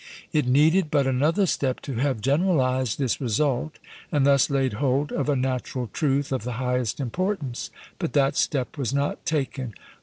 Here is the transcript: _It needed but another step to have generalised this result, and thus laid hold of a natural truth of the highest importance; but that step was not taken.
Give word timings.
_It 0.33 0.47
needed 0.47 0.89
but 0.89 1.05
another 1.05 1.45
step 1.45 1.79
to 1.81 1.97
have 1.97 2.21
generalised 2.21 2.97
this 2.97 3.21
result, 3.21 3.77
and 4.11 4.25
thus 4.25 4.49
laid 4.49 4.73
hold 4.81 5.11
of 5.11 5.29
a 5.29 5.35
natural 5.35 5.91
truth 5.93 6.31
of 6.31 6.43
the 6.43 6.53
highest 6.53 6.99
importance; 6.99 7.69
but 7.99 8.13
that 8.13 8.35
step 8.35 8.79
was 8.79 8.95
not 8.95 9.23
taken. 9.27 9.75